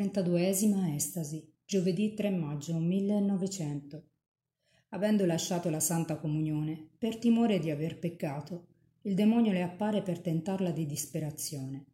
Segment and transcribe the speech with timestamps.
[0.00, 4.08] Trentaduesima estasi, giovedì 3 maggio 1900.
[4.92, 8.68] Avendo lasciato la Santa Comunione, per timore di aver peccato,
[9.02, 11.84] il demonio le appare per tentarla di disperazione.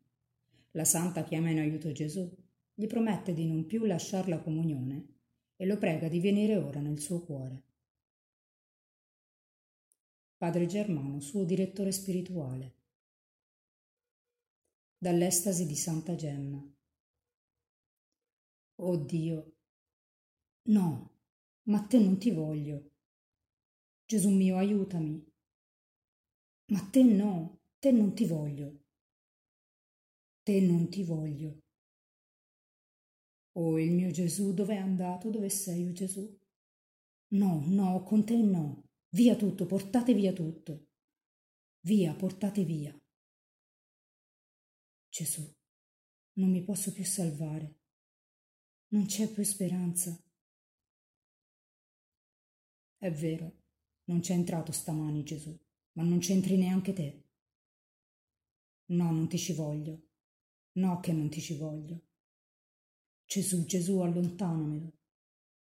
[0.70, 2.32] La Santa chiama in aiuto Gesù,
[2.74, 5.06] gli promette di non più lasciar la comunione
[5.56, 7.64] e lo prega di venire ora nel suo cuore.
[10.36, 12.74] Padre Germano, suo direttore spirituale.
[14.96, 16.70] Dall'estasi di Santa Gemma.
[18.78, 19.54] Oh Dio,
[20.66, 21.10] no,
[21.64, 22.90] ma te non ti voglio.
[24.06, 25.24] Gesù mio, aiutami.
[26.68, 28.84] Ma te no, te non ti voglio.
[30.42, 31.62] Te non ti voglio.
[33.52, 35.30] Oh, il mio Gesù, dove è andato?
[35.30, 36.38] Dove sei, oh Gesù?
[37.28, 38.84] No, no, con te no.
[39.10, 40.88] Via tutto, portate via tutto.
[41.80, 42.94] Via, portate via.
[45.08, 45.50] Gesù,
[46.34, 47.76] non mi posso più salvare.
[48.96, 50.18] Non c'è più speranza.
[52.96, 53.64] È vero,
[54.04, 55.54] non c'è entrato stamani Gesù,
[55.98, 57.24] ma non c'entri neanche te.
[58.86, 60.06] No, non ti ci voglio.
[60.78, 62.06] No, che non ti ci voglio.
[63.26, 64.96] Gesù, Gesù, allontanamelo.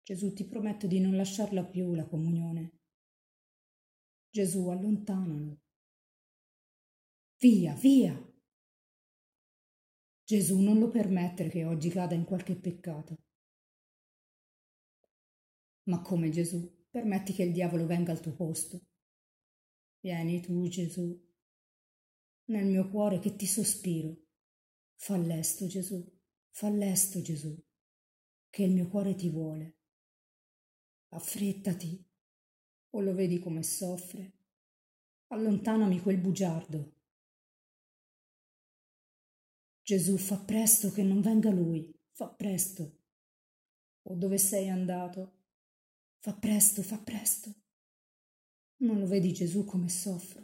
[0.04, 2.78] Gesù, ti prometto di non lasciarla più la comunione.
[4.30, 5.62] Gesù, allontanalo.
[7.38, 8.25] Via, via.
[10.27, 13.16] Gesù, non lo permettere che oggi cada in qualche peccato.
[15.84, 18.80] Ma come Gesù, permetti che il diavolo venga al tuo posto.
[20.00, 21.16] Vieni tu, Gesù,
[22.47, 24.16] nel mio cuore che ti sospiro.
[24.97, 26.04] Fa lesto, Gesù,
[26.50, 27.56] fa lesto, Gesù,
[28.50, 29.77] che il mio cuore ti vuole.
[31.10, 32.04] Affrettati,
[32.91, 34.32] o lo vedi come soffre.
[35.28, 36.95] Allontanami quel bugiardo
[39.86, 43.02] Gesù, fa presto che non venga lui, fa presto.
[44.08, 45.44] O dove sei andato?
[46.18, 47.54] Fa presto, fa presto.
[48.78, 50.42] Non lo vedi Gesù come soffro?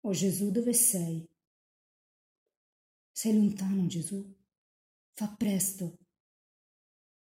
[0.00, 1.26] O Gesù, dove sei?
[3.10, 4.22] Sei lontano, Gesù?
[5.14, 5.96] Fa presto.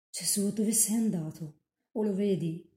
[0.09, 1.61] Gesù, dove sei andato?
[1.91, 2.67] O lo vedi?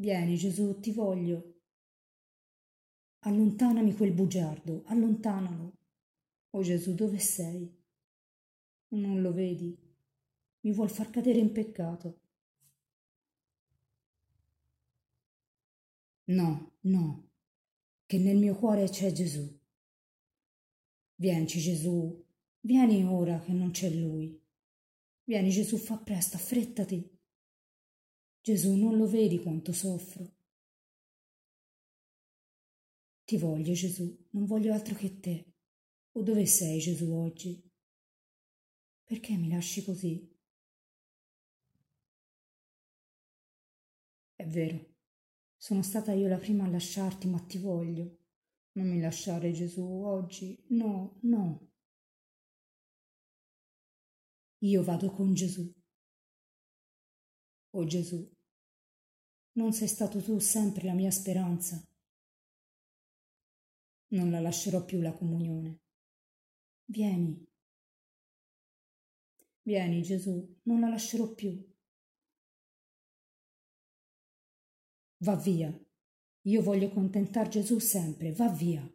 [0.00, 1.60] Vieni, Gesù, ti voglio.
[3.20, 5.82] Allontanami quel bugiardo, allontanalo.
[6.56, 7.68] Oh Gesù, dove sei?
[8.90, 9.76] Non lo vedi?
[10.60, 12.20] Mi vuol far cadere in peccato.
[16.26, 17.30] No, no,
[18.06, 19.60] che nel mio cuore c'è Gesù.
[21.16, 22.24] Vienci Gesù,
[22.60, 24.40] vieni ora che non c'è lui.
[25.24, 27.18] Vieni Gesù, fa presto, affrettati.
[28.40, 30.36] Gesù, non lo vedi quanto soffro.
[33.24, 35.53] Ti voglio Gesù, non voglio altro che te.
[36.16, 37.60] O dove sei Gesù oggi?
[39.02, 40.32] Perché mi lasci così?
[44.36, 44.94] È vero,
[45.56, 48.18] sono stata io la prima a lasciarti, ma ti voglio.
[48.72, 51.72] Non mi lasciare Gesù oggi, no, no.
[54.58, 55.68] Io vado con Gesù.
[57.70, 58.32] O Gesù,
[59.54, 61.84] non sei stato tu sempre la mia speranza.
[64.08, 65.83] Non la lascerò più la comunione.
[66.86, 67.46] Vieni.
[69.62, 71.72] Vieni Gesù, non la lascerò più.
[75.18, 75.72] Va via.
[76.42, 78.86] Io voglio contentar Gesù sempre, va via.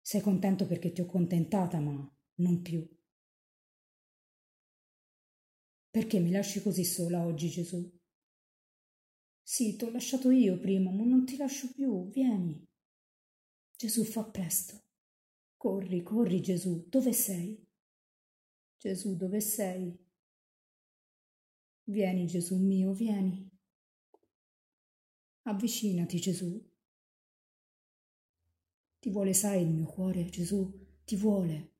[0.00, 2.88] Sei contento perché ti ho contentata, ma non più.
[5.90, 7.92] Perché mi lasci così sola oggi, Gesù?
[9.42, 12.64] Sì, t'ho lasciato io prima, ma non ti lascio più, vieni.
[13.76, 14.85] Gesù fa presto.
[15.66, 17.60] Corri, corri Gesù, dove sei?
[18.78, 19.98] Gesù, dove sei?
[21.86, 23.50] Vieni Gesù mio, vieni.
[25.42, 26.64] Avvicinati Gesù.
[29.00, 31.72] Ti vuole, sai, il mio cuore, Gesù, ti vuole.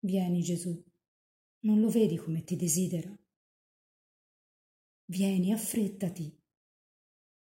[0.00, 0.84] Vieni Gesù,
[1.60, 3.18] non lo vedi come ti desidera?
[5.06, 6.38] Vieni, affrettati.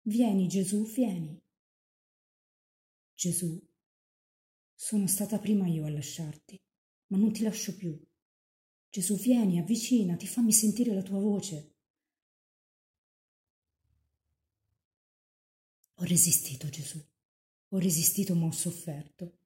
[0.01, 1.41] Vieni Gesù, vieni.
[3.13, 3.57] Gesù,
[4.75, 6.61] sono stata prima io a lasciarti,
[7.07, 7.97] ma non ti lascio più.
[8.89, 11.75] Gesù, vieni, avvicinati, fammi sentire la tua voce.
[15.95, 17.03] Ho resistito, Gesù.
[17.69, 19.39] Ho resistito, ma ho sofferto.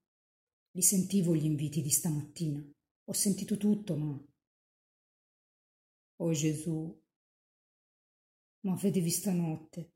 [0.71, 2.63] Li sentivo gli inviti di stamattina.
[3.05, 4.23] Ho sentito tutto, ma...
[6.21, 7.01] Oh Gesù,
[8.61, 9.93] ma vedevi stanotte.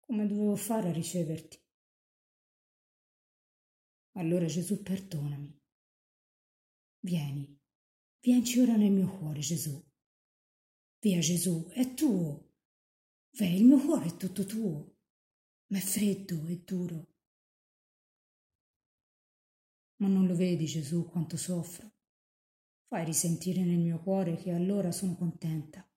[0.00, 1.61] Come dovevo fare a riceverti?
[4.16, 5.58] Allora Gesù perdonami.
[7.00, 7.58] Vieni,
[8.20, 9.82] vienci ora nel mio cuore, Gesù.
[11.00, 12.52] Via Gesù, è tuo.
[13.38, 14.98] Vè, il mio cuore è tutto tuo,
[15.68, 17.06] ma è freddo e duro.
[19.96, 21.94] Ma non lo vedi, Gesù, quanto soffro?
[22.88, 25.88] Fai risentire nel mio cuore che allora sono contenta.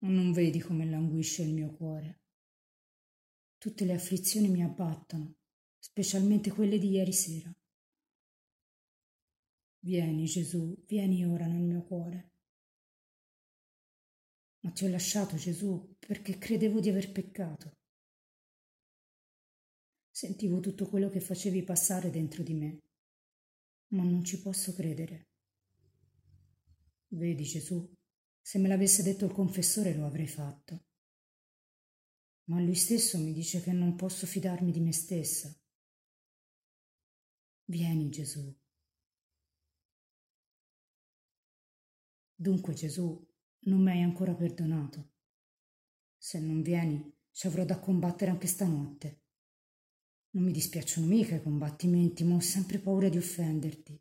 [0.00, 2.24] Ma non vedi come languisce il mio cuore?
[3.56, 5.38] Tutte le afflizioni mi abbattono,
[5.86, 7.54] specialmente quelle di ieri sera.
[9.78, 12.32] Vieni, Gesù, vieni ora nel mio cuore.
[14.64, 17.76] Ma ti ho lasciato, Gesù, perché credevo di aver peccato.
[20.10, 22.82] Sentivo tutto quello che facevi passare dentro di me,
[23.92, 25.28] ma non ci posso credere.
[27.08, 27.88] Vedi, Gesù,
[28.40, 30.86] se me l'avesse detto il confessore lo avrei fatto.
[32.48, 35.54] Ma lui stesso mi dice che non posso fidarmi di me stessa.
[37.68, 38.54] Vieni, Gesù.
[42.34, 43.26] Dunque, Gesù,
[43.60, 45.14] non mi hai ancora perdonato.
[46.16, 49.22] Se non vieni, ci avrò da combattere anche stanotte.
[50.30, 54.00] Non mi dispiacciono mica i combattimenti, ma ho sempre paura di offenderti.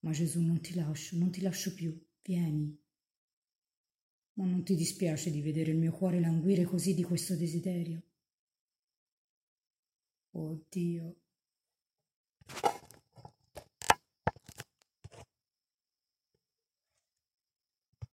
[0.00, 1.96] Ma Gesù non ti lascio, non ti lascio più.
[2.22, 2.80] Vieni.
[4.34, 8.02] Ma non ti dispiace di vedere il mio cuore languire così di questo desiderio?
[10.30, 11.21] Oh Dio,